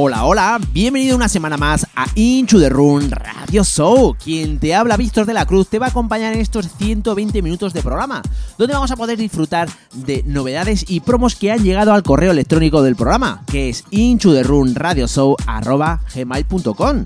[0.00, 4.14] Hola, hola, bienvenido una semana más a Into the Room Radio Show.
[4.22, 7.72] Quien te habla, Víctor de la Cruz, te va a acompañar en estos 120 minutos
[7.72, 8.22] de programa,
[8.58, 12.80] donde vamos a poder disfrutar de novedades y promos que han llegado al correo electrónico
[12.82, 13.82] del programa, que es
[16.14, 17.04] gmail.com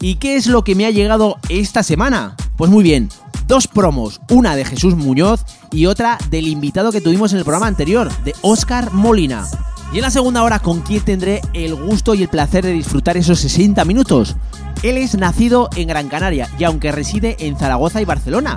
[0.00, 2.36] ¿Y qué es lo que me ha llegado esta semana?
[2.56, 3.08] Pues muy bien,
[3.48, 7.66] dos promos, una de Jesús Muñoz y otra del invitado que tuvimos en el programa
[7.66, 9.44] anterior, de Oscar Molina.
[9.92, 13.18] Y en la segunda hora, ¿con quién tendré el gusto y el placer de disfrutar
[13.18, 14.36] esos 60 minutos?
[14.82, 18.56] Él es nacido en Gran Canaria y aunque reside en Zaragoza y Barcelona,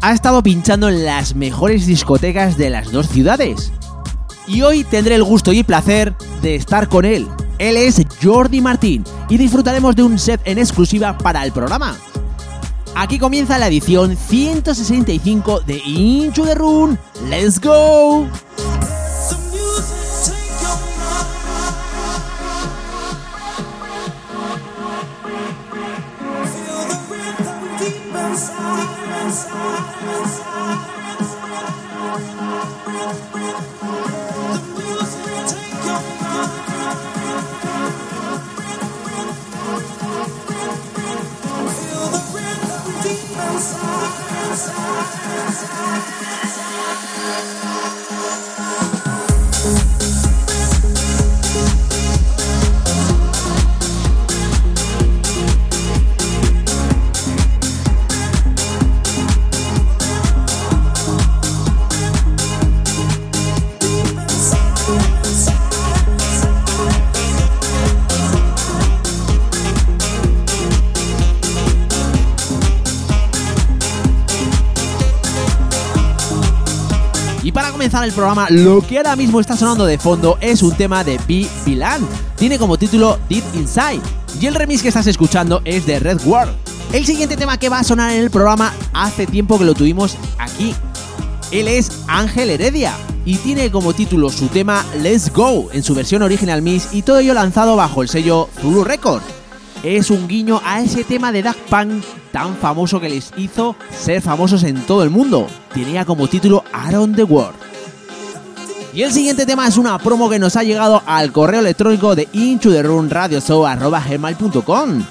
[0.00, 3.72] ha estado pinchando en las mejores discotecas de las dos ciudades.
[4.46, 7.28] Y hoy tendré el gusto y el placer de estar con él.
[7.58, 11.94] Él es Jordi Martín y disfrutaremos de un set en exclusiva para el programa.
[12.94, 16.96] Aquí comienza la edición 165 de Into the Room.
[17.28, 18.26] ¡Let's go!
[78.02, 81.48] El programa, lo que ahora mismo está sonando de fondo es un tema de B.
[81.64, 82.06] Vilan.
[82.36, 84.02] Tiene como título Deep Inside.
[84.38, 86.52] Y el remix que estás escuchando es de Red World.
[86.92, 90.18] El siguiente tema que va a sonar en el programa hace tiempo que lo tuvimos
[90.38, 90.74] aquí.
[91.50, 92.92] Él es Ángel Heredia
[93.24, 97.20] y tiene como título su tema Let's Go en su versión original mix y todo
[97.20, 99.22] ello lanzado bajo el sello Zulu Record.
[99.82, 104.20] Es un guiño a ese tema de Daft Punk tan famoso que les hizo ser
[104.20, 105.46] famosos en todo el mundo.
[105.72, 107.63] Tenía como título Around the World.
[108.94, 112.28] Y el siguiente tema es una promo que nos ha llegado al correo electrónico de
[114.08, 115.04] gmail.com.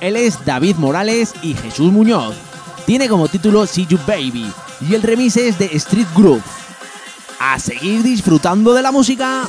[0.00, 2.34] Él es David Morales y Jesús Muñoz.
[2.84, 6.42] Tiene como título See You Baby y el remix es de Street Group.
[7.38, 9.44] A seguir disfrutando de la música.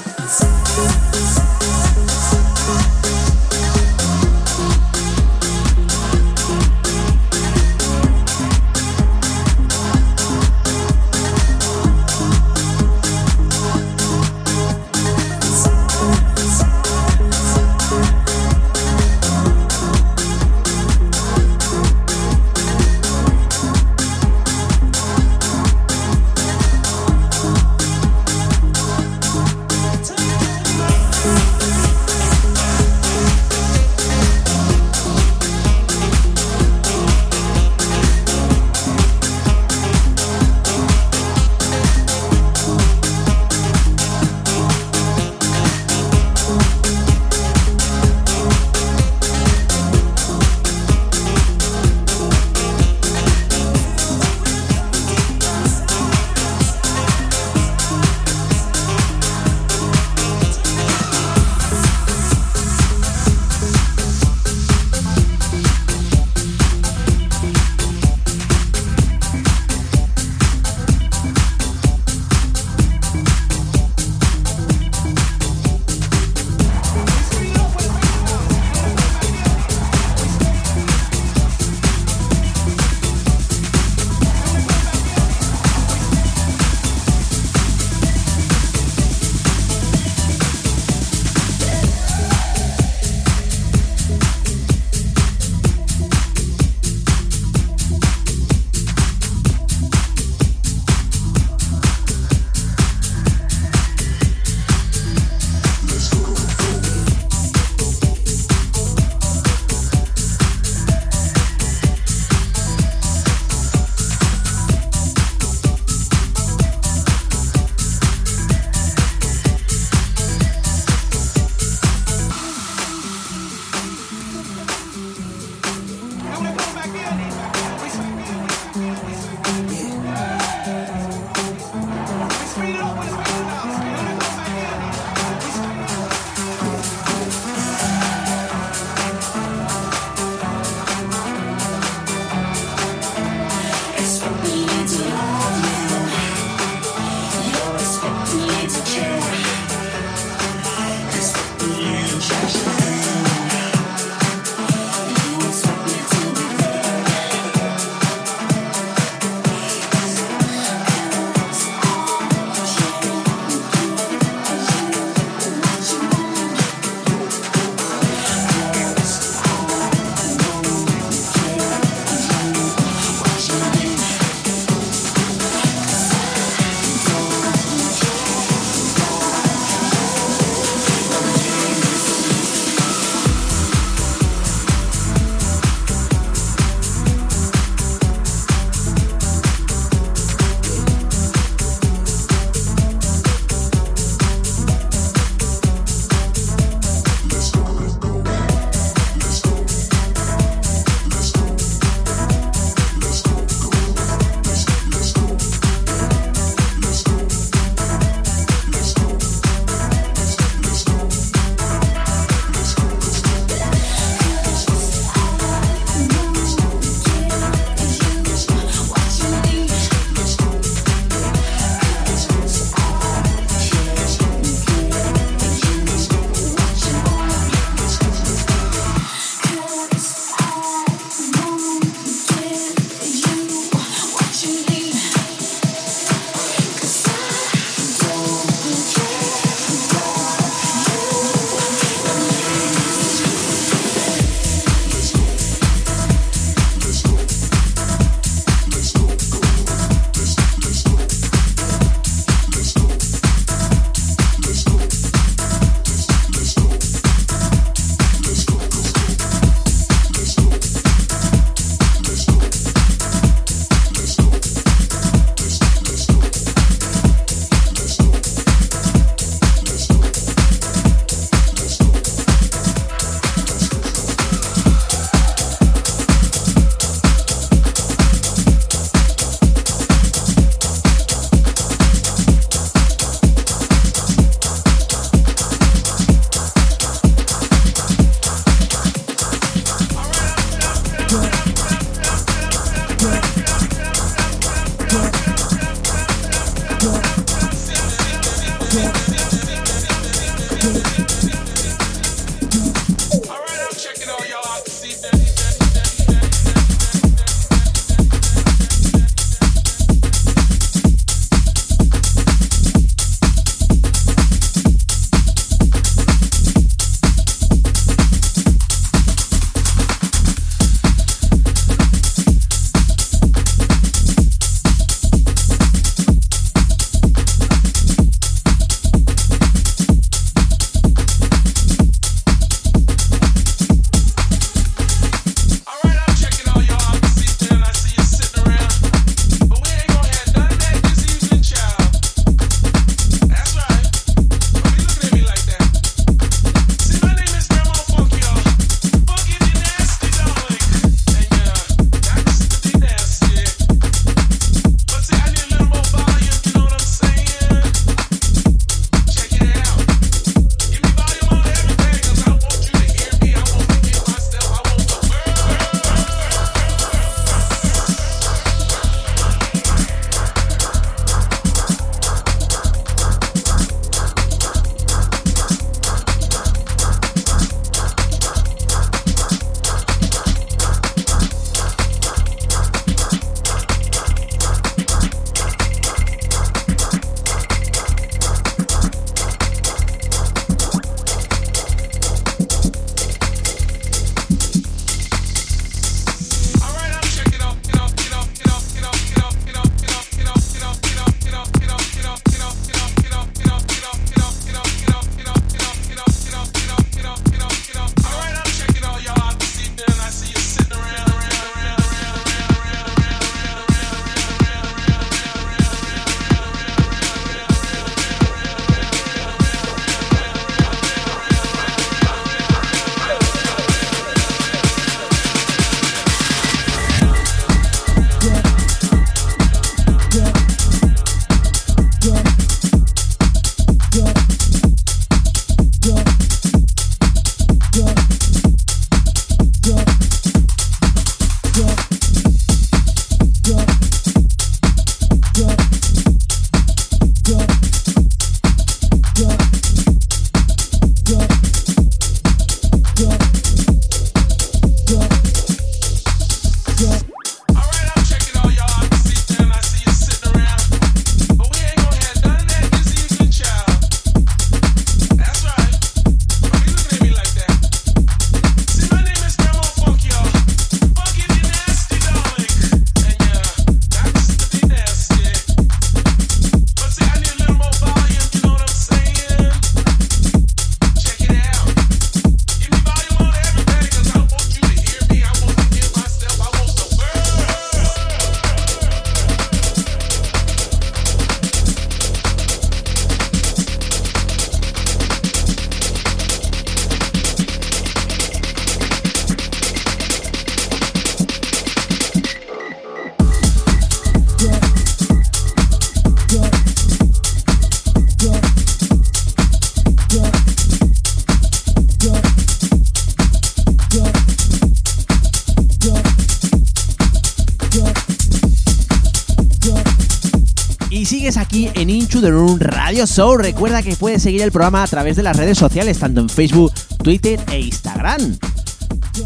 [523.07, 523.37] Show.
[523.37, 526.73] Recuerda que puedes seguir el programa a través de las redes sociales, tanto en Facebook,
[527.03, 528.37] Twitter e Instagram.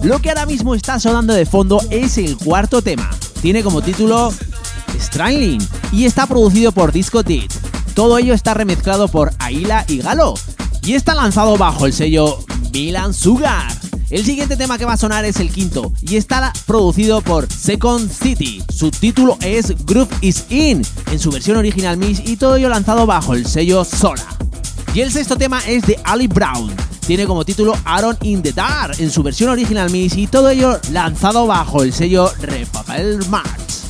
[0.04, 3.10] Lo que ahora mismo está sonando de fondo es el cuarto tema.
[3.42, 4.34] Tiene como título
[5.00, 7.52] Strangling y está producido por Disco Tit.
[7.94, 10.34] Todo ello está remezclado por Aila y Galo
[10.84, 12.40] y está lanzado bajo el sello
[12.72, 13.72] Milan Sugar.
[14.10, 18.12] El siguiente tema que va a sonar es el quinto y está producido por Second
[18.12, 18.62] City.
[18.72, 23.06] Su título es Groove is In en su versión original Miss y todo ello lanzado
[23.06, 24.26] bajo el sello Sola.
[24.96, 26.74] Y el sexto tema es de Ali Brown.
[27.06, 30.80] Tiene como título Aaron in the Dark en su versión original Miss y todo ello
[30.92, 33.83] lanzado bajo el sello Repapel Mars.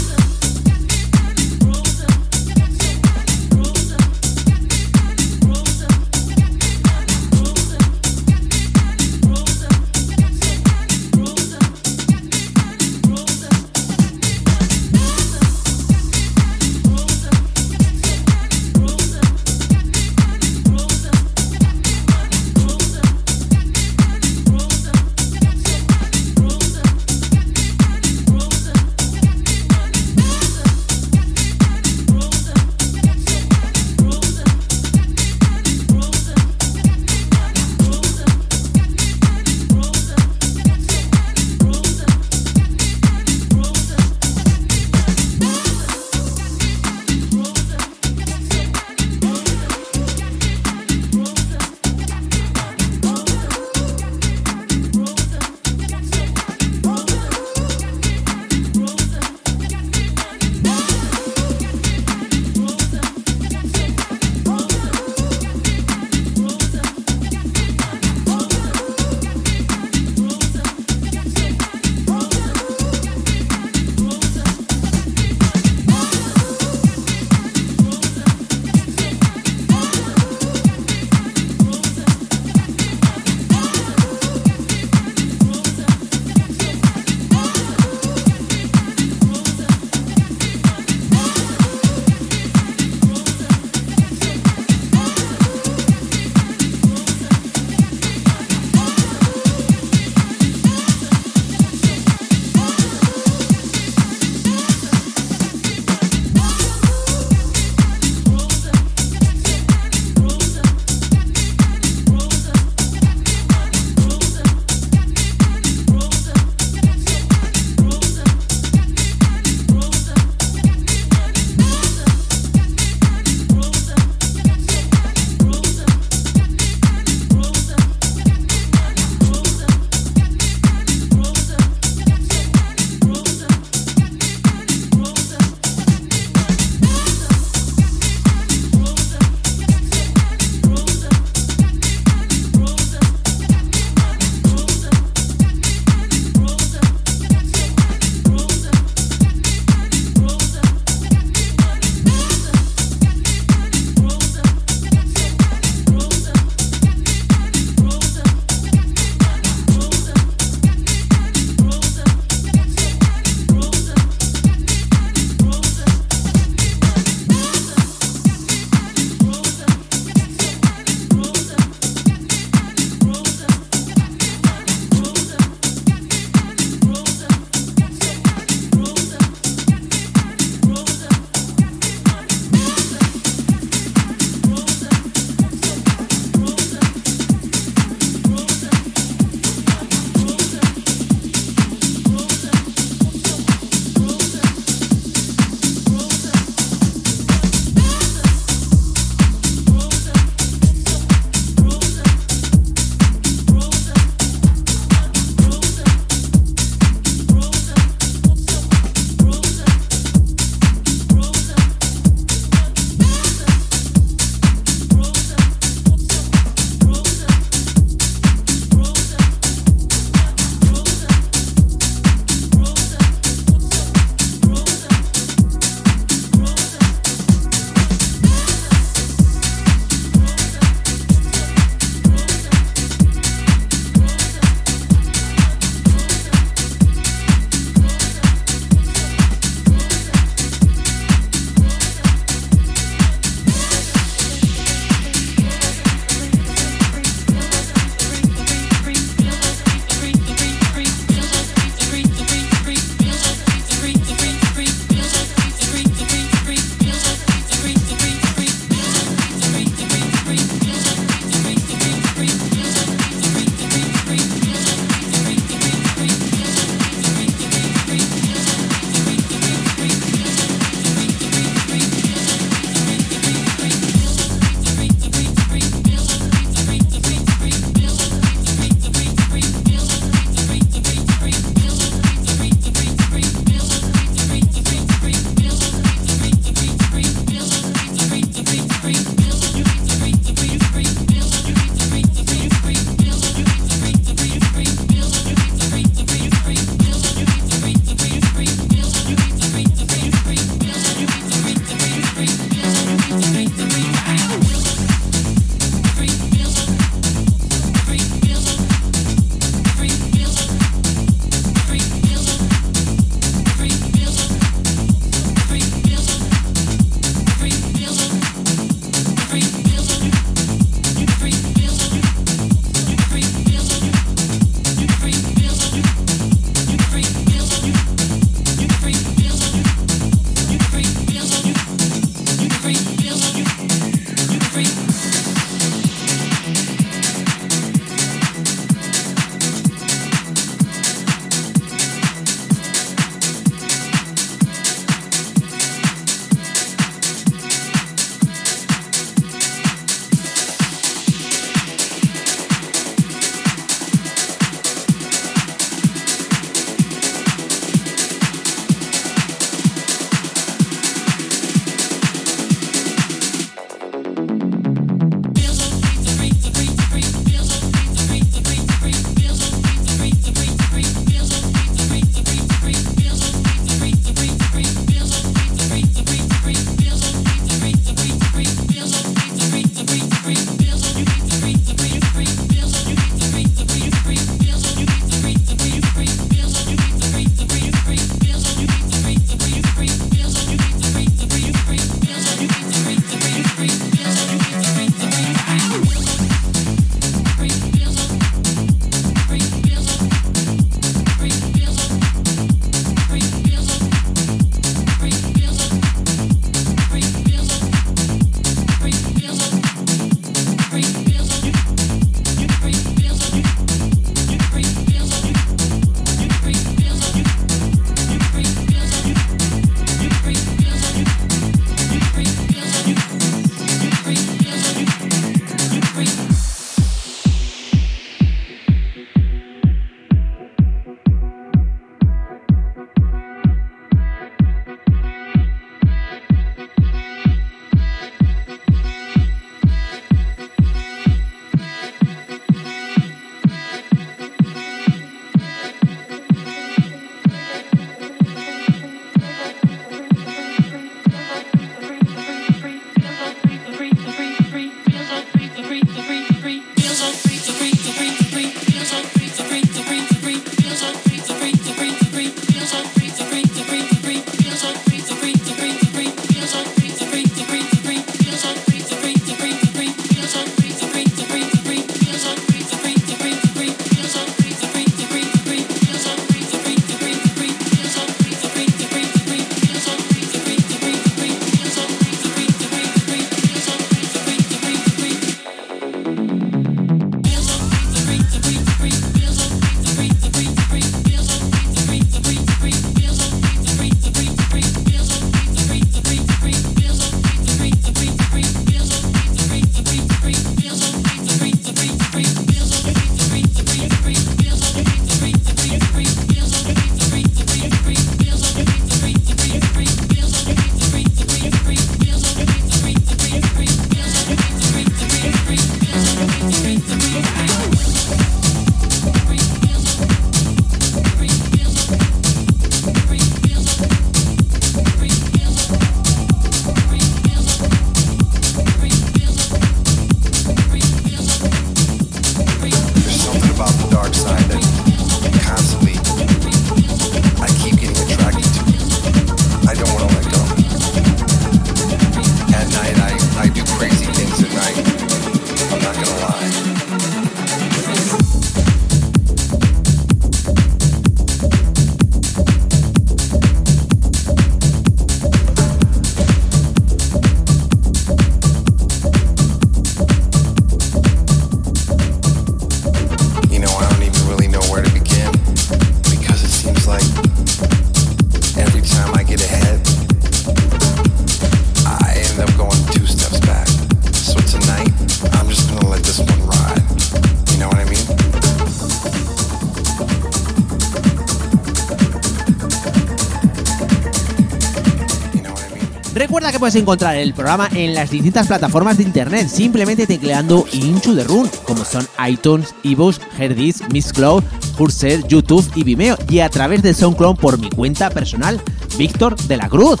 [586.60, 591.48] Puedes encontrar el programa en las distintas plataformas de internet simplemente tecleando Into the Room,
[591.64, 594.44] como son iTunes, eBooks, Herdis, Mixcloud,
[594.76, 598.60] Cursor, YouTube y Vimeo, y a través de SoundCloud por mi cuenta personal,
[598.98, 600.00] Víctor de la Cruz.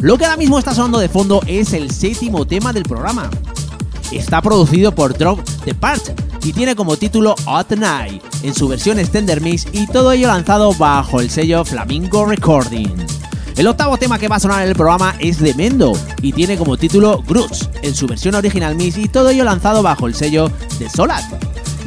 [0.00, 3.30] Lo que ahora mismo está sonando de fondo es el séptimo tema del programa.
[4.10, 8.98] Está producido por Drop The Part y tiene como título Hot Night en su versión
[8.98, 13.21] Extender Mix y todo ello lanzado bajo el sello Flamingo Recording.
[13.56, 16.56] El octavo tema que va a sonar en el programa es de Mendo y tiene
[16.56, 20.50] como título Groots en su versión original Mix y todo ello lanzado bajo el sello
[20.78, 21.22] de Solat.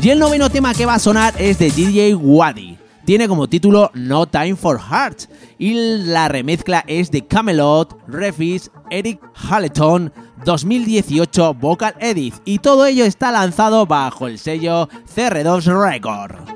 [0.02, 2.78] Y el noveno tema que va a sonar es de DJ Wadi.
[3.04, 9.20] Tiene como título No Time for Hearts y la remezcla es de Camelot, Refis, Eric
[9.34, 10.14] Halleton
[10.46, 16.55] 2018 Vocal Edit y todo ello está lanzado bajo el sello CR2 Record.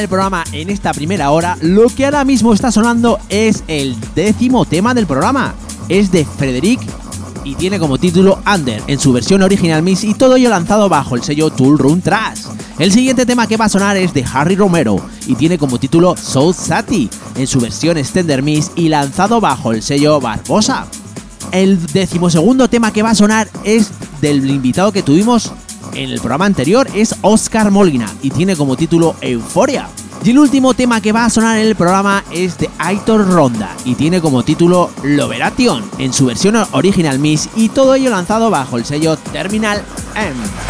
[0.00, 4.64] El programa en esta primera hora, lo que ahora mismo está sonando es el décimo
[4.64, 5.54] tema del programa.
[5.88, 6.80] Es de Frederic
[7.44, 11.16] y tiene como título Under en su versión original Miss y todo ello lanzado bajo
[11.16, 12.44] el sello Tool Room Trash.
[12.78, 16.16] El siguiente tema que va a sonar es de Harry Romero y tiene como título
[16.16, 20.86] South Sati en su versión Extender Miss y lanzado bajo el sello Barbosa.
[21.52, 23.90] El decimosegundo tema que va a sonar es
[24.20, 25.52] del invitado que tuvimos
[25.94, 29.88] en el programa anterior, es Oscar Molina y tiene como título Euforia.
[30.22, 33.74] Y el último tema que va a sonar en el programa es de Aitor Ronda
[33.84, 38.76] y tiene como título Loveration en su versión original Miss y todo ello lanzado bajo
[38.76, 39.82] el sello Terminal
[40.14, 40.69] M.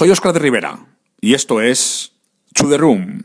[0.00, 0.78] Soy Oscar de Rivera
[1.20, 2.12] y esto es
[2.54, 3.24] To The Room.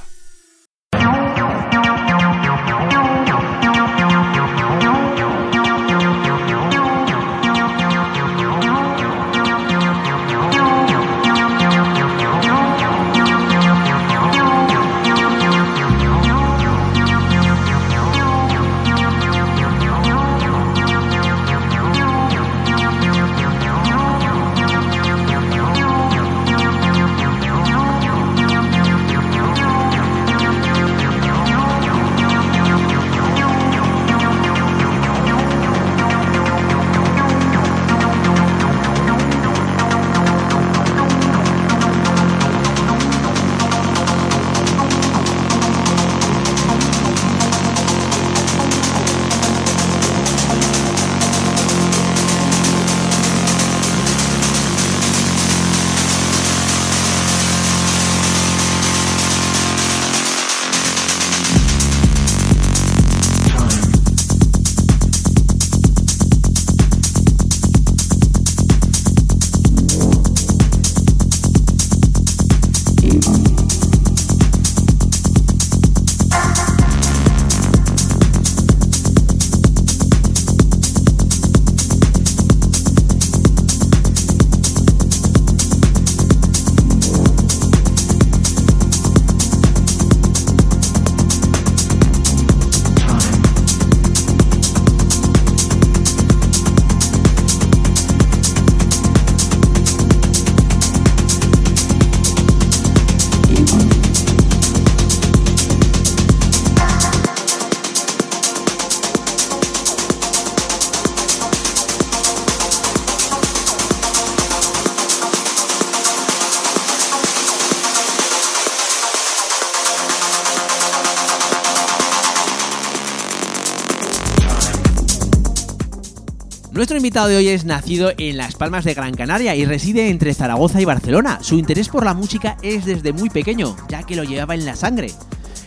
[127.01, 130.79] Invitado de hoy es nacido en Las Palmas de Gran Canaria y reside entre Zaragoza
[130.79, 131.39] y Barcelona.
[131.41, 134.75] Su interés por la música es desde muy pequeño, ya que lo llevaba en la
[134.75, 135.11] sangre.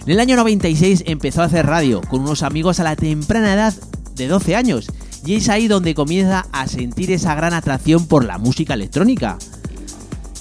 [0.06, 3.74] En el año 96 empezó a hacer radio con unos amigos a la temprana edad
[4.14, 4.86] de 12 años
[5.26, 9.36] y es ahí donde comienza a sentir esa gran atracción por la música electrónica.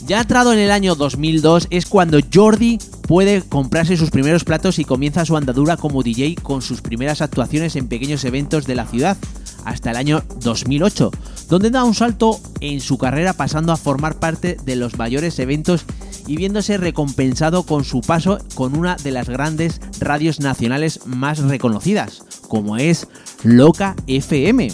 [0.06, 4.86] Ya entrado en el año 2002 es cuando Jordi puede comprarse sus primeros platos y
[4.86, 9.18] comienza su andadura como DJ con sus primeras actuaciones en pequeños eventos de la ciudad
[9.66, 11.12] hasta el año 2008,
[11.50, 15.86] donde da un salto en su carrera pasando a formar parte de los mayores eventos
[16.28, 22.24] y viéndose recompensado con su paso con una de las grandes radios nacionales más reconocidas,
[22.48, 23.08] como es
[23.44, 24.70] Loca FM.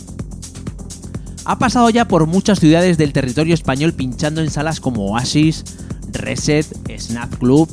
[1.46, 5.64] Ha pasado ya por muchas ciudades del territorio español pinchando en salas como Oasis,
[6.12, 6.68] Reset,
[7.00, 7.68] Snap Club,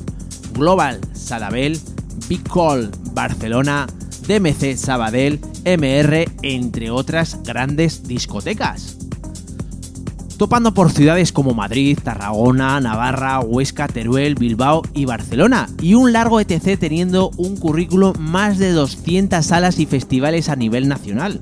[0.54, 1.78] Global Sadabel,
[2.28, 3.86] Big Call Barcelona,
[4.26, 8.96] DMC Sabadell, MR, entre otras grandes discotecas.
[10.36, 16.40] Topando por ciudades como Madrid, Tarragona, Navarra, Huesca, Teruel, Bilbao y Barcelona, y un largo
[16.40, 21.40] ETC teniendo un currículo más de 200 salas y festivales a nivel nacional.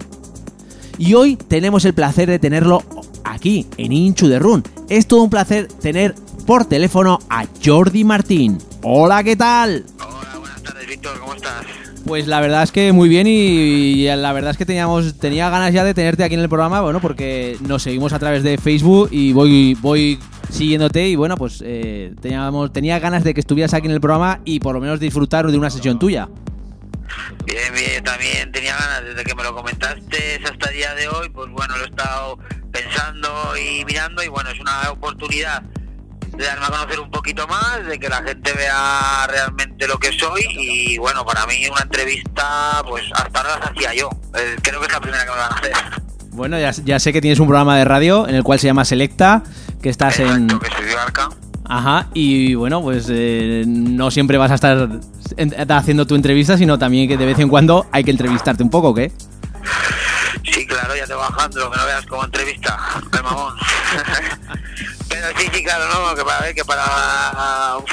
[0.97, 2.85] Y hoy tenemos el placer de tenerlo
[3.24, 4.62] aquí, en Inchu de Run.
[4.89, 6.15] Es todo un placer tener
[6.47, 8.59] por teléfono a Jordi Martín.
[8.82, 9.86] Hola, ¿qué tal?
[9.98, 11.65] Hola, buenas tardes, Víctor, ¿cómo estás?
[12.07, 15.73] Pues la verdad es que muy bien y, la verdad es que teníamos tenía ganas
[15.73, 19.09] ya de tenerte aquí en el programa, bueno, porque nos seguimos a través de Facebook
[19.11, 20.19] y voy voy
[20.51, 24.41] siguiéndote y bueno, pues eh, teníamos tenía ganas de que estuvieras aquí en el programa
[24.45, 26.29] y por lo menos disfrutar de una sesión tuya.
[27.47, 31.31] Bien, bien, también tenía ganas desde que me lo comentaste hasta el día de hoy,
[31.31, 32.39] pues bueno, lo he estado
[32.71, 35.63] pensando y mirando y bueno, es una oportunidad
[36.36, 40.12] de darme a conocer un poquito más, de que la gente vea realmente lo que
[40.12, 44.11] soy y bueno, para mí una entrevista, pues hasta ahora las hacía yo.
[44.35, 45.73] Eh, creo que es la primera que me van a hacer.
[46.31, 48.85] Bueno, ya, ya, sé que tienes un programa de radio en el cual se llama
[48.85, 49.44] Selecta,
[49.81, 50.59] que estás Exacto, en...
[50.59, 51.28] que soy de Arca.
[51.66, 54.89] Ajá, y bueno, pues eh, no siempre vas a estar
[55.70, 58.94] haciendo tu entrevista, sino también que de vez en cuando hay que entrevistarte un poco,
[58.94, 59.12] ¿qué?
[60.97, 62.78] ya te bajando, que no veas como entrevista,
[63.12, 63.55] el mamón.
[65.39, 66.15] Sí, sí, claro, ¿no?
[66.15, 67.85] Que para ver que para un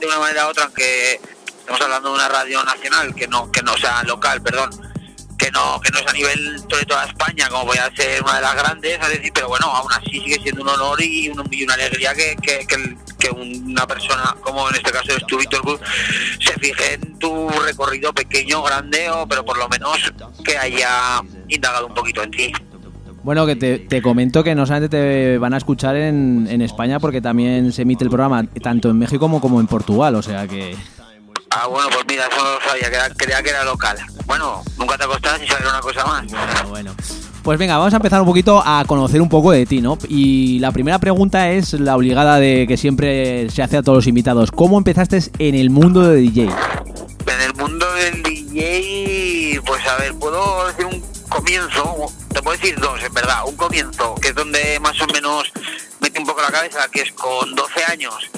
[0.00, 1.20] de una manera u otra, aunque
[1.58, 4.70] estamos hablando de una radio nacional, que no, que no sea local, perdón,
[5.38, 8.36] que no, que no es a nivel de toda España, como voy a ser una
[8.36, 11.48] de las grandes, es decir, pero bueno, aún así sigue siendo un honor y, un-
[11.50, 15.62] y una alegría que, que, que- una persona, como en este caso es tú, Víctor
[15.62, 15.80] Cruz,
[16.40, 19.96] se fije en tu recorrido pequeño, grande, o pero por lo menos
[20.44, 22.52] que haya indagado un poquito en ti.
[23.24, 27.00] Bueno, que te, te comento que no solamente te van a escuchar en, en España
[27.00, 30.46] porque también se emite el programa tanto en México como, como en Portugal, o sea
[30.46, 30.76] que...
[31.50, 33.96] Ah, bueno, pues mira, eso no lo sabía, que era- creía que era local.
[34.26, 36.26] Bueno, nunca te acostás sin saber una cosa más.
[36.26, 36.94] Bueno, bueno.
[37.44, 39.96] Pues venga, vamos a empezar un poquito a conocer un poco de ti, ¿no?
[40.08, 44.06] Y la primera pregunta es la obligada de que siempre se hace a todos los
[44.06, 44.50] invitados.
[44.50, 46.42] ¿Cómo empezaste en el mundo de DJ?
[46.44, 52.78] En el mundo del DJ, pues a ver, puedo decir un comienzo, te puedo decir
[52.78, 53.44] dos, en verdad.
[53.46, 55.52] Un comienzo, que es donde más o menos
[56.00, 58.30] metí un poco la cabeza, que es con 12 años,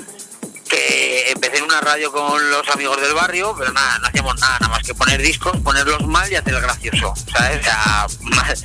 [0.69, 4.59] que empecé en una radio con los amigos del barrio, pero nada, no hacíamos nada,
[4.61, 7.61] nada más que poner discos, ponerlos mal y hacer el gracioso, ¿sabes?
[7.61, 8.07] O sea.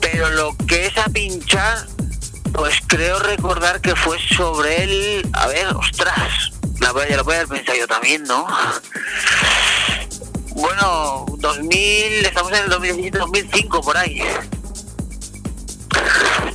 [0.00, 1.86] Pero lo que es a pinchar,
[2.52, 5.28] pues creo recordar que fue sobre el...
[5.32, 8.46] A ver, ostras, la voy a haber pensado yo también, ¿no?
[10.58, 14.20] Bueno, 2000, estamos en el 2017, 2005, por ahí.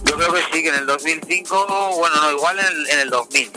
[0.04, 3.10] Yo creo que sí, que en el 2005, bueno, no, igual en el, en el
[3.10, 3.50] 2000.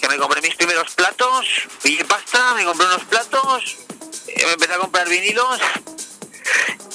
[0.00, 1.44] Que me compré mis primeros platos,
[1.82, 3.76] pillé pasta, me compré unos platos,
[4.28, 5.58] eh, me empecé a comprar vinilos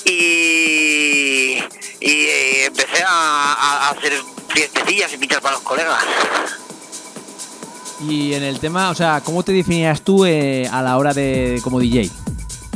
[0.05, 1.57] y,
[1.99, 4.13] y eh, empecé a, hacer
[4.47, 6.01] fiestecillas y pinchar para los colegas.
[8.07, 11.59] Y en el tema, o sea, ¿cómo te definías tú eh, a la hora de
[11.61, 12.09] como DJ?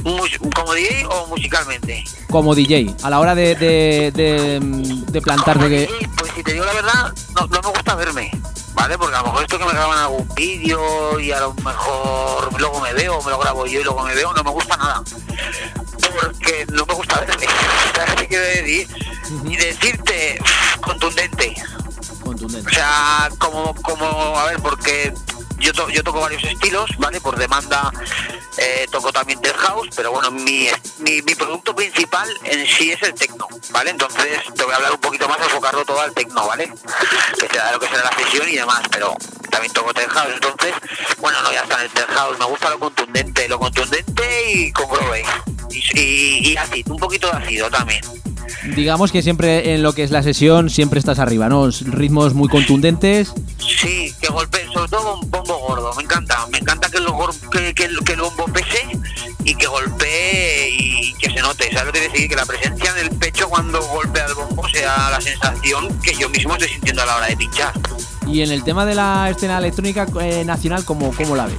[0.04, 2.04] ¿Como DJ o musicalmente?
[2.30, 6.08] Como DJ, a la hora de, de, de, de plantarte que...
[6.18, 8.32] Pues si te digo la verdad, no, no me gusta verme,
[8.74, 8.98] ¿vale?
[8.98, 12.82] Porque a lo mejor esto que me graban algún vídeo y a lo mejor luego
[12.82, 15.02] me veo, me lo grabo yo y luego me veo, no me gusta nada.
[16.22, 17.46] Porque no me gusta verme,
[17.96, 18.88] ¿sabes qué quiero decir?
[19.46, 20.40] Y decirte
[20.82, 21.56] contundente,
[22.24, 22.70] Contundente.
[22.70, 24.06] o sea, como, como,
[24.38, 25.14] a ver, porque
[25.64, 27.20] yo, to- yo toco varios estilos, ¿vale?
[27.22, 27.92] Por demanda
[28.58, 30.68] eh, toco también del house, pero bueno, mi,
[31.00, 33.90] mi, mi producto principal en sí es el techno, ¿vale?
[33.92, 36.72] Entonces te voy a hablar un poquito más, enfocarlo todo al techno, ¿vale?
[37.40, 39.16] Que será lo que será la sesión y demás, pero
[39.50, 40.74] también toco tech house, entonces,
[41.20, 44.72] bueno, no, ya está en el tech house, me gusta lo contundente, lo contundente y
[44.72, 45.24] con groove.
[45.72, 48.02] Y, y, y así, un poquito de ácido también.
[48.76, 51.70] Digamos que siempre en lo que es la sesión siempre estás arriba, ¿no?
[51.70, 53.34] Ritmos muy contundentes.
[53.58, 57.74] Sí, que golpee, sobre todo un bombo gordo, me encanta, me encanta que gor- que,
[57.74, 57.84] que
[58.14, 58.78] el bombo pese
[59.44, 62.30] y que golpee y que se note, ¿sabes lo que decir?
[62.30, 66.30] Que la presencia en el pecho cuando golpea el bombo sea la sensación que yo
[66.30, 67.74] mismo estoy sintiendo a la hora de pinchar.
[68.28, 71.56] Y en el tema de la escena electrónica eh, nacional, ¿cómo, ¿cómo la ves?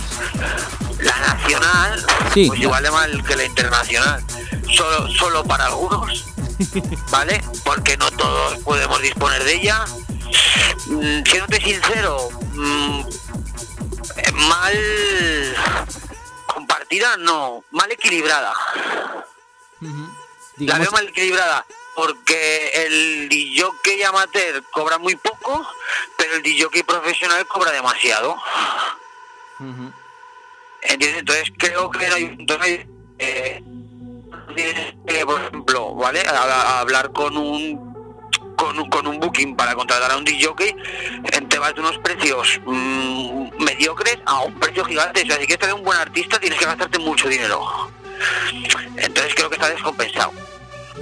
[1.01, 2.47] La nacional, Sí.
[2.49, 4.25] pues igual de mal que la internacional,
[4.75, 6.25] solo, solo para algunos,
[7.11, 7.43] ¿vale?
[7.65, 9.85] Porque no todos podemos disponer de ella.
[10.87, 12.04] Mm, Siéndote sincero,
[17.19, 18.53] no, mal equilibrada.
[20.59, 25.67] La veo mal equilibrada porque el DJ amateur cobra muy poco,
[26.17, 28.37] pero el DJ profesional cobra demasiado.
[30.83, 31.21] ¿Entiendes?
[31.21, 32.87] Entonces creo que no hay, hay,
[33.19, 33.63] eh,
[35.25, 36.21] por ejemplo, ¿vale?
[36.21, 37.84] A, a hablar con un
[38.65, 40.49] con un, con un booking para contratar a un DJ,
[41.49, 45.23] te vas de unos precios mm, mediocres a un precio gigante.
[45.23, 47.61] O sea, si quieres tener un buen artista, tienes que gastarte mucho dinero.
[48.97, 50.33] Entonces creo que está descompensado.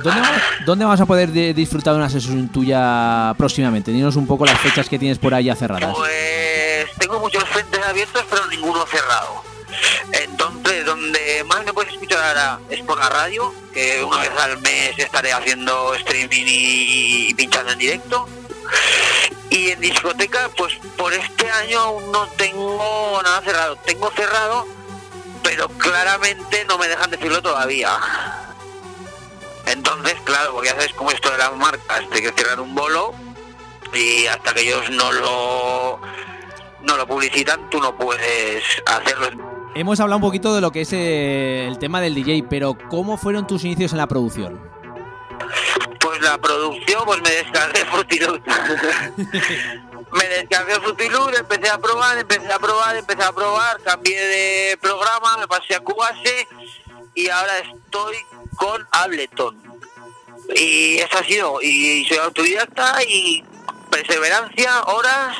[0.02, 3.92] ¿dónde, vas, dónde vas a poder de- disfrutar de una sesión tuya próximamente?
[3.92, 5.94] Dinos un poco las fechas que tienes por ahí ya cerradas.
[5.96, 9.42] Pues tengo muchos frentes abiertos, pero ninguno cerrado.
[10.12, 14.60] Entonces, donde más me puedes escuchar ahora es por la radio, que una vez al
[14.60, 18.28] mes estaré haciendo streaming y, pinchando en directo.
[19.50, 23.76] Y en discoteca, pues por este año aún no tengo nada cerrado.
[23.76, 24.66] Tengo cerrado,
[25.42, 27.98] pero claramente no me dejan decirlo todavía.
[29.66, 32.74] Entonces, claro, porque ya sabes cómo es esto de las marcas, te que cerrar un
[32.74, 33.14] bolo
[33.92, 36.00] y hasta que ellos no lo
[36.82, 39.51] no lo publicitan, tú no puedes hacerlo.
[39.74, 43.16] Hemos hablado un poquito de lo que es eh, el tema del DJ, pero ¿cómo
[43.16, 44.60] fueron tus inicios en la producción?
[45.98, 48.42] Pues la producción, pues me descargué Fruity Loop.
[50.12, 54.76] me descargué Fruity Loop, empecé a probar, empecé a probar, empecé a probar, cambié de
[54.76, 56.46] programa, me pasé a Cubase
[57.14, 58.16] y ahora estoy
[58.56, 59.56] con Ableton.
[60.54, 63.42] Y eso ha sido, y soy autodidacta y
[63.90, 65.38] perseverancia, horas,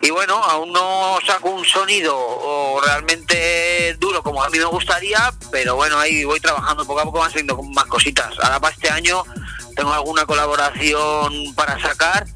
[0.00, 5.74] y bueno, aún no saco un sonido realmente duro como a mí me gustaría, pero
[5.74, 8.32] bueno, ahí voy trabajando, poco a poco van saliendo más cositas.
[8.42, 9.24] Ahora para este año
[9.74, 12.26] tengo alguna colaboración para sacar,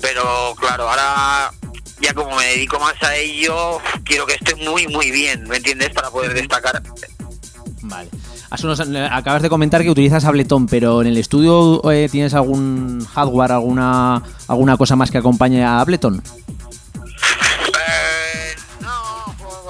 [0.00, 1.52] pero claro, ahora
[2.00, 5.90] ya como me dedico más a ello, quiero que esté muy, muy bien, ¿me entiendes?
[5.90, 6.82] Para poder destacar.
[7.82, 8.10] Vale.
[9.10, 14.22] acabas de comentar que utilizas Ableton, pero en el estudio eh, tienes algún hardware, alguna
[14.48, 16.22] alguna cosa más que acompañe a Ableton.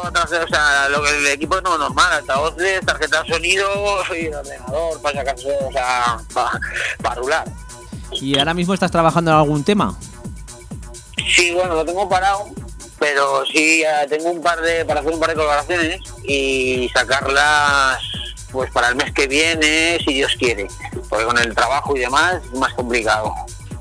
[0.09, 3.69] O sea, lo que el equipo es no normal, altavoces, tarjeta de sonido
[4.19, 6.61] y ordenador para sacar, o sea, para,
[7.03, 7.45] para rular.
[8.13, 9.97] ¿Y ahora mismo estás trabajando en algún tema?
[11.35, 12.47] Sí, bueno, lo tengo parado,
[12.99, 17.99] pero sí tengo un par de para hacer un par de colaboraciones y sacarlas
[18.51, 20.69] pues para el mes que viene, si Dios quiere,
[21.09, 23.35] porque con el trabajo y demás es más complicado.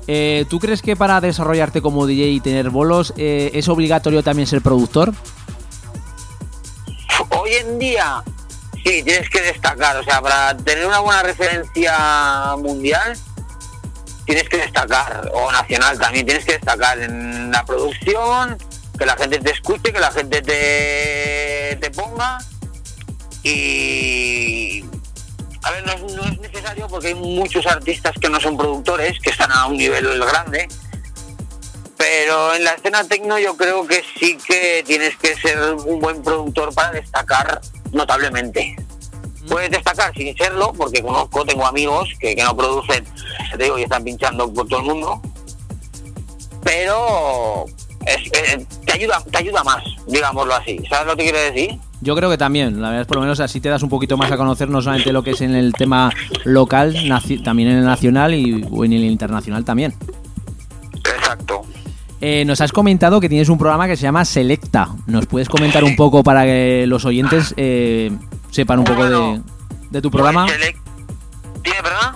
[0.06, 4.46] Eh, ¿Tú crees que para desarrollarte como DJ y tener bolos eh, es obligatorio también
[4.46, 5.14] ser productor?
[7.30, 8.22] Hoy en día
[8.84, 13.16] sí, tienes que destacar, o sea, para tener una buena referencia mundial
[14.24, 18.56] tienes que destacar, o nacional también, tienes que destacar en la producción,
[18.98, 22.38] que la gente te escuche, que la gente te, te ponga
[23.42, 24.84] y
[25.62, 29.52] a ver, no es, necesario porque hay muchos artistas que no son productores, que están
[29.52, 30.68] a un nivel grande,
[32.04, 36.22] pero en la escena tecno yo creo que sí que tienes que ser un buen
[36.22, 37.62] productor para destacar
[37.92, 38.76] notablemente.
[39.48, 43.06] Puedes destacar sin serlo, porque conozco, tengo amigos que, no producen,
[43.56, 45.22] te digo, y están pinchando por todo el mundo,
[46.62, 47.64] pero
[48.84, 50.78] te ayuda te ayuda más, digámoslo así.
[50.90, 51.78] ¿Sabes lo que quiero decir?
[52.02, 54.18] Yo creo que también, la verdad es por lo menos así te das un poquito
[54.18, 56.12] más a conocer no solamente lo que es en el tema
[56.44, 56.94] local,
[57.42, 59.94] también en el nacional y en el internacional también.
[60.96, 61.64] Exacto.
[62.26, 64.88] Eh, nos has comentado que tienes un programa que se llama Selecta.
[65.06, 68.10] ¿Nos puedes comentar un poco para que los oyentes eh,
[68.50, 69.04] sepan un poco
[69.90, 70.46] de, tu programa?
[70.46, 72.14] ¿Tiene verdad?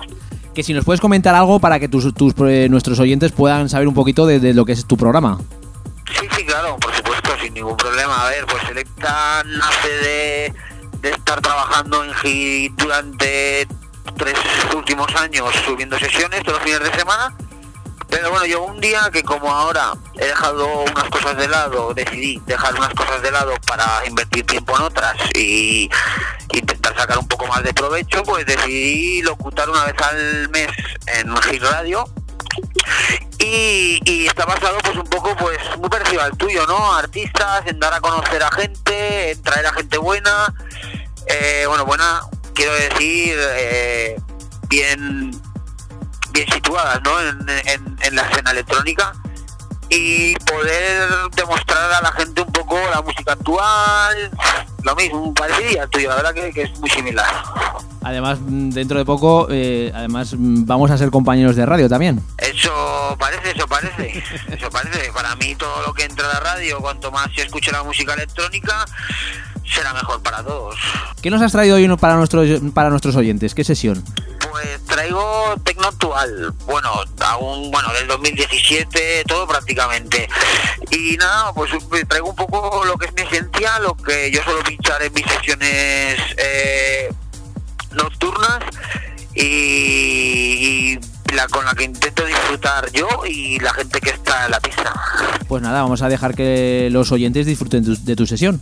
[0.54, 3.92] Que si nos puedes comentar algo para que tus, eh, nuestros oyentes puedan saber un
[3.92, 5.38] poquito de, lo que es tu programa.
[6.18, 8.28] Sí, sí, claro, por supuesto, sin ningún problema.
[8.28, 10.54] A ver, pues Selecta nace de,
[11.02, 13.68] de estar trabajando en GIT durante
[14.16, 14.38] tres
[14.74, 17.34] últimos años subiendo sesiones todos los fines de semana
[18.08, 22.40] pero bueno, yo un día que como ahora he dejado unas cosas de lado, decidí
[22.46, 25.90] dejar unas cosas de lado para invertir tiempo en otras y
[26.52, 30.68] intentar sacar un poco más de provecho, pues decidí locutar una vez al mes
[31.06, 32.04] en Hit Radio
[33.38, 36.94] y, está basado pues un poco pues muy parecido al tuyo, ¿no?
[36.94, 40.54] Artistas, en dar a conocer a gente, en traer a gente buena,
[41.26, 42.20] eh, bueno, buena,
[42.54, 44.20] quiero decir, eh,
[44.68, 45.30] bien
[46.32, 47.20] bien situadas ¿no?
[47.20, 49.12] en, la escena electrónica
[49.90, 54.30] y poder demostrar a la gente un poco la música actual,
[54.82, 57.26] lo mismo, parecido al tuyo, la verdad que, es muy similar.
[58.02, 62.22] Además, dentro de poco, eh, además vamos a ser compañeros de radio también.
[62.36, 65.10] Eso parece, eso parece, eso parece.
[65.12, 68.14] Para mí todo lo que entra a la radio, cuanto más se escuche la música
[68.14, 68.84] electrónica,
[69.72, 70.76] será mejor para todos.
[71.22, 73.54] ¿Qué nos has traído hoy para nuestros, para nuestros oyentes?
[73.54, 74.02] ¿Qué sesión?
[74.50, 76.90] Pues traigo tecno actual, bueno,
[77.20, 80.28] aún, bueno, del 2017, todo prácticamente.
[80.90, 81.70] Y nada, pues
[82.08, 85.26] traigo un poco lo que es mi esencia, lo que yo suelo pinchar en mis
[85.26, 87.12] sesiones eh,
[87.92, 88.60] nocturnas
[89.34, 90.98] y,
[91.34, 94.92] la con la que intento disfrutar yo y la gente que está en la pista.
[95.46, 98.60] Pues nada, vamos a dejar que los oyentes disfruten de tu sesión.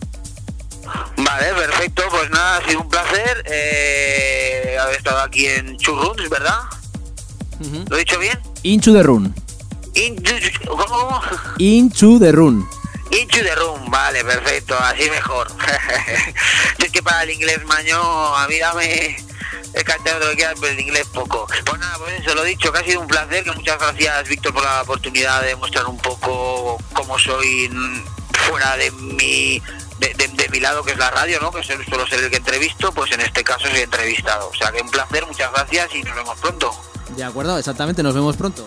[1.16, 2.02] Vale, perfecto.
[2.10, 6.60] Pues nada, ha sido un placer eh, haber estado aquí en Churruns, ¿verdad?
[7.88, 8.38] ¿Lo he dicho bien?
[8.62, 9.34] Into the Run.
[10.66, 11.20] ¿Cómo?
[11.58, 12.68] Into the Run.
[13.10, 15.48] Into the Run, vale, perfecto, así mejor.
[16.78, 17.98] es que para el inglés maño,
[18.36, 19.16] a mí dame
[19.72, 21.46] el castellano lo que quieras, pero el inglés poco.
[21.64, 24.28] Pues nada, pues eso lo he dicho, que ha sido un placer, que muchas gracias
[24.28, 27.70] Víctor por la oportunidad de mostrar un poco cómo soy
[28.32, 29.62] fuera de mi
[29.98, 31.50] de, mi lado que es la radio, ¿no?
[31.50, 34.48] Que suelo ser el que entrevisto, pues en este caso soy entrevistado.
[34.48, 36.70] O sea que un placer, muchas gracias y nos vemos pronto.
[37.16, 38.66] De acuerdo, exactamente, nos vemos pronto.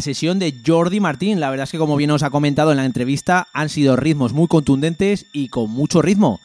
[0.00, 1.40] La sesión de Jordi Martín.
[1.40, 4.32] La verdad es que, como bien os ha comentado en la entrevista, han sido ritmos
[4.32, 6.40] muy contundentes y con mucho ritmo.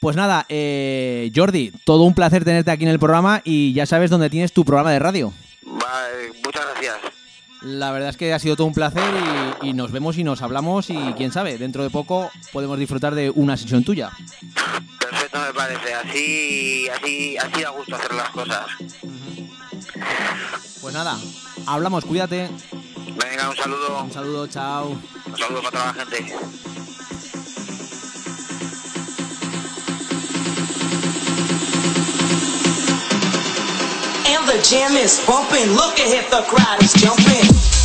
[0.00, 4.08] Pues nada, eh, Jordi, todo un placer tenerte aquí en el programa y ya sabes
[4.08, 5.34] dónde tienes tu programa de radio.
[6.42, 6.96] muchas gracias.
[7.60, 9.04] La verdad es que ha sido todo un placer
[9.60, 13.28] y, nos vemos y nos hablamos y quién sabe, dentro de poco podemos disfrutar de
[13.28, 14.12] una sesión tuya.
[14.98, 18.66] Perfecto me parece, así, así, así da gusto hacer las cosas.
[20.80, 21.18] Pues nada,
[21.66, 22.50] hablamos, cuídate.
[23.16, 24.02] Venga, un saludo.
[24.02, 24.88] Un saludo, chao.
[25.26, 26.34] Un saludo para toda la gente.
[34.26, 35.70] And the jam is bumping.
[35.74, 37.83] Look ahead, the crowd is jumping.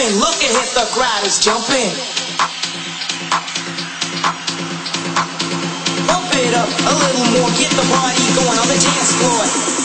[0.00, 0.18] jumping.
[0.18, 1.92] Look at hit the crowd is jumping.
[6.06, 7.50] Pump it up a little more.
[7.58, 9.79] Get the party going on the dance floor.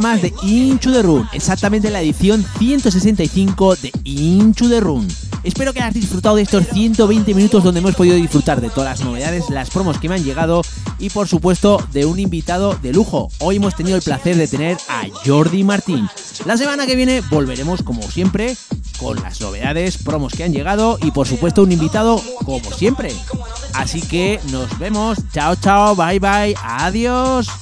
[0.00, 5.06] Más de Into the Room, exactamente la edición 165 de Into the Room.
[5.42, 9.06] Espero que hayas disfrutado de estos 120 minutos donde hemos podido disfrutar de todas las
[9.06, 10.62] novedades, las promos que me han llegado
[10.98, 13.30] y por supuesto de un invitado de lujo.
[13.38, 16.08] Hoy hemos tenido el placer de tener a Jordi Martín.
[16.44, 18.56] La semana que viene volveremos como siempre
[18.98, 23.12] con las novedades, promos que han llegado y por supuesto un invitado como siempre.
[23.74, 25.18] Así que nos vemos.
[25.32, 27.59] Chao, chao, bye, bye, adiós.